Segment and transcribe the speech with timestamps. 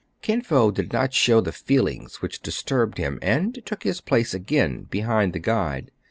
[0.23, 4.33] Kin Fo did not show the feelings which dis turbed him, and took his place
[4.33, 5.91] again behind the guide.